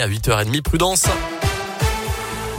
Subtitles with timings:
[0.00, 1.06] À 8h30, prudence.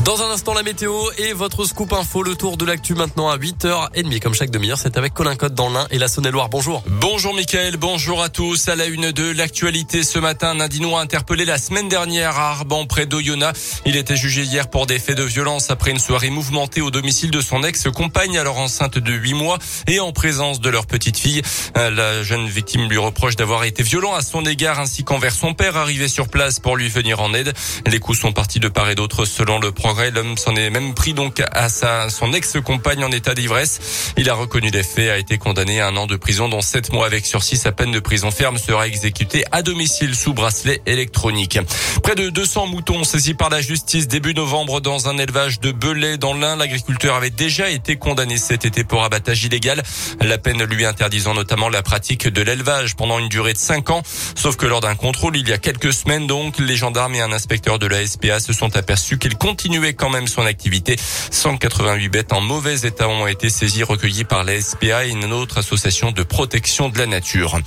[0.09, 3.37] Dans un instant, la météo et votre scoop info, le tour de l'actu maintenant à
[3.37, 4.79] 8h30, comme chaque demi-heure.
[4.79, 6.49] C'est avec Colin Cotte dans l'Ain et la Saône-et-Loire.
[6.49, 6.81] Bonjour.
[6.87, 8.69] Bonjour Mickaël, bonjour à tous.
[8.69, 12.87] À la une de l'actualité ce matin, un Indinois interpellé la semaine dernière à Arban,
[12.87, 13.83] près d'Oyonnax.
[13.85, 17.29] Il était jugé hier pour des faits de violence après une soirée mouvementée au domicile
[17.29, 21.43] de son ex-compagne, alors enceinte de 8 mois et en présence de leur petite fille.
[21.77, 25.53] Euh, la jeune victime lui reproche d'avoir été violent à son égard ainsi qu'envers son
[25.53, 27.53] père arrivé sur place pour lui venir en aide.
[27.85, 29.71] Les coups sont partis de part et d'autre selon le
[30.07, 34.13] L'homme s'en est même pris donc à sa, son ex-compagne en état d'ivresse.
[34.15, 36.93] Il a reconnu les faits, a été condamné à un an de prison, dont sept
[36.93, 37.57] mois avec sursis.
[37.57, 41.59] Sa peine de prison ferme sera exécutée à domicile sous bracelet électronique.
[42.01, 46.17] Près de 200 moutons saisis par la justice début novembre dans un élevage de Belay
[46.17, 46.55] dans l'Ain.
[46.55, 49.83] L'agriculteur avait déjà été condamné cet été pour abattage illégal.
[50.21, 54.03] La peine lui interdisant notamment la pratique de l'élevage pendant une durée de 5 ans.
[54.35, 57.31] Sauf que lors d'un contrôle il y a quelques semaines donc, les gendarmes et un
[57.31, 60.95] inspecteur de la SPA se sont aperçus qu'il continuait quand même son activité.
[61.31, 66.11] 188 bêtes en mauvais état ont été saisies, recueillies par la SPA une autre association
[66.11, 67.59] de protection de la nature.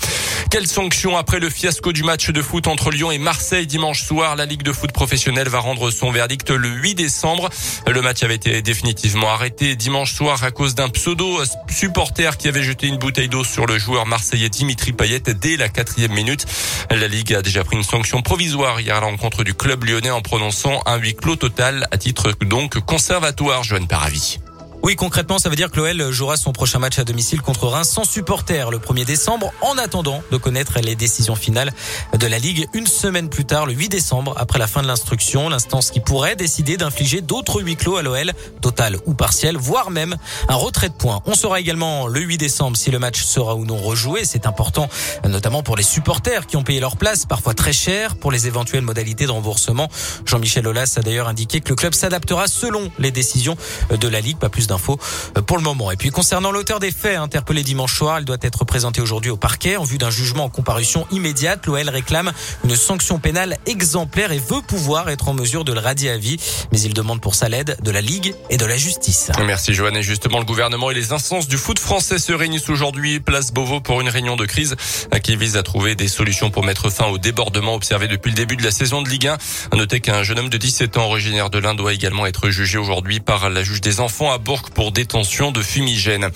[0.50, 4.36] Quelles sanctions après le fiasco du match de foot entre Lyon et Marseille dimanche soir?
[4.36, 7.48] La Ligue de foot professionnelle va rendre son verdict le 8 décembre.
[7.86, 12.62] Le match avait été définitivement arrêté dimanche soir à cause d'un pseudo supporter qui avait
[12.62, 16.46] jeté une bouteille d'eau sur le joueur marseillais Dimitri Payet dès la quatrième minute.
[16.90, 20.20] La Ligue a déjà pris une sanction provisoire hier à l'encontre du club lyonnais en
[20.20, 24.40] prononçant un huis clos total à titre donc conservatoire, Joanne Paravi.
[24.84, 27.88] Oui, concrètement, ça veut dire que l'OL jouera son prochain match à domicile contre Reims
[27.88, 31.72] sans supporter le 1er décembre, en attendant de connaître les décisions finales
[32.18, 35.48] de la Ligue une semaine plus tard, le 8 décembre, après la fin de l'instruction,
[35.48, 40.16] l'instance qui pourrait décider d'infliger d'autres huis clos à l'OL, total ou partiel, voire même
[40.48, 41.20] un retrait de points.
[41.26, 44.24] On saura également le 8 décembre si le match sera ou non rejoué.
[44.24, 44.88] C'est important,
[45.24, 48.82] notamment pour les supporters qui ont payé leur place, parfois très cher, pour les éventuelles
[48.82, 49.88] modalités de remboursement.
[50.26, 53.56] Jean-Michel Aulas a d'ailleurs indiqué que le club s'adaptera selon les décisions
[53.90, 54.38] de la Ligue.
[54.38, 54.98] Pas plus infos
[55.36, 55.90] euh, pour le moment.
[55.90, 59.36] Et puis concernant l'auteur des faits interpellé dimanche soir, il doit être présenté aujourd'hui au
[59.36, 61.66] parquet en vue d'un jugement en comparution immédiate.
[61.66, 62.32] L'OL réclame
[62.64, 66.38] une sanction pénale exemplaire et veut pouvoir être en mesure de le radier à vie.
[66.72, 69.30] Mais il demande pour ça l'aide de la Ligue et de la justice.
[69.46, 69.96] Merci Joanne.
[69.96, 73.80] Et justement, le gouvernement et les instances du foot français se réunissent aujourd'hui place Beauvau
[73.80, 74.76] pour une réunion de crise
[75.22, 78.56] qui vise à trouver des solutions pour mettre fin au débordement observé depuis le début
[78.56, 79.38] de la saison de Ligue 1.
[79.72, 82.78] À noter qu'un jeune homme de 17 ans originaire de l'Inde doit également être jugé
[82.78, 86.28] aujourd'hui par la juge des enfants à Bourg pour détention de fumigène.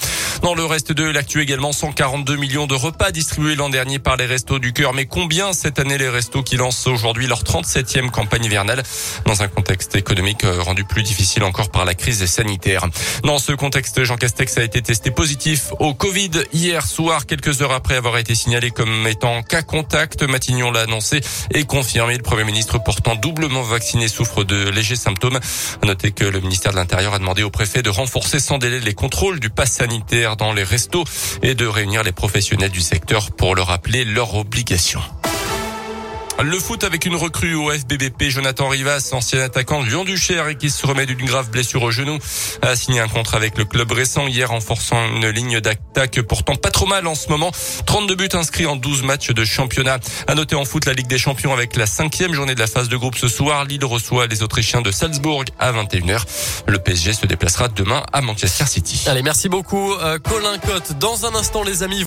[0.43, 4.27] Dans le reste de l'actu également, 142 millions de repas distribués l'an dernier par les
[4.27, 4.93] Restos du Cœur.
[4.93, 8.83] Mais combien cette année les Restos qui lancent aujourd'hui leur 37e campagne hivernale
[9.25, 12.87] dans un contexte économique euh, rendu plus difficile encore par la crise sanitaire?
[13.25, 17.73] Dans ce contexte, Jean Castex a été testé positif au Covid hier soir, quelques heures
[17.73, 20.23] après avoir été signalé comme étant cas contact.
[20.23, 21.21] Matignon l'a annoncé
[21.55, 22.17] et confirmé.
[22.17, 25.39] Le Premier ministre portant doublement vacciné souffre de légers symptômes.
[25.85, 28.81] Notez que le ministère de l'Intérieur a demandé au préfet de renforcer renforcer sans délai
[28.81, 31.05] les contrôles du pass sanitaire dans les restos
[31.43, 35.03] et de réunir les professionnels du secteur pour leur rappeler leurs obligations.
[36.43, 40.69] Le foot avec une recrue au FBBP, Jonathan Rivas, ancien attaquant de Lyon-Duchère et qui
[40.69, 42.19] se remet d'une grave blessure au genou,
[42.61, 46.55] a signé un contrat avec le club récent hier en forçant une ligne d'attaque pourtant
[46.55, 47.51] pas trop mal en ce moment.
[47.87, 49.99] 32 buts inscrits en 12 matchs de championnat.
[50.27, 52.91] À noter en foot la Ligue des Champions avec la cinquième journée de la phase
[52.91, 53.65] de groupe ce soir.
[53.65, 56.23] Lille reçoit les Autrichiens de Salzbourg à 21h.
[56.67, 59.05] Le PSG se déplacera demain à Manchester City.
[59.07, 60.99] Allez, merci beaucoup, euh, Colin Cotte.
[60.99, 62.05] Dans un instant, les amis.